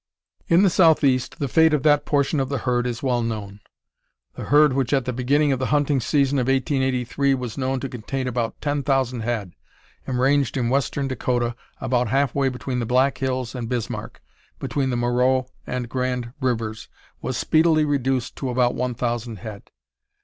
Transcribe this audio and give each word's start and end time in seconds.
In 0.47 0.63
the 0.63 0.69
southeast 0.71 1.37
the 1.37 1.47
fate 1.47 1.75
of 1.75 1.83
that 1.83 2.05
portion 2.05 2.39
of 2.39 2.49
the 2.49 2.57
herd 2.57 2.87
is 2.87 3.03
well 3.03 3.21
known. 3.21 3.59
The 4.33 4.45
herd 4.45 4.73
which 4.73 4.93
at 4.93 5.05
the 5.05 5.13
beginning 5.13 5.51
of 5.51 5.59
the 5.59 5.67
hunting 5.67 5.99
season 5.99 6.39
of 6.39 6.47
1883 6.47 7.35
was 7.35 7.55
known 7.55 7.79
to 7.81 7.87
contain 7.87 8.27
about 8.27 8.59
ten 8.61 8.81
thousand 8.81 9.19
head, 9.19 9.53
and 10.07 10.17
ranged 10.19 10.57
in 10.57 10.69
western 10.69 11.07
Dakota, 11.07 11.55
about 11.79 12.07
half 12.07 12.33
way 12.33 12.49
between 12.49 12.79
the 12.79 12.87
Black 12.87 13.19
Hills 13.19 13.53
and 13.53 13.69
Bismarck, 13.69 14.23
between 14.57 14.89
the 14.89 14.97
Moreau 14.97 15.45
and 15.67 15.87
Grand 15.87 16.33
Rivers, 16.41 16.89
was 17.21 17.37
speedily 17.37 17.85
reduced 17.85 18.35
to 18.37 18.49
about 18.49 18.73
one 18.73 18.95
thousand 18.95 19.35
head. 19.37 19.69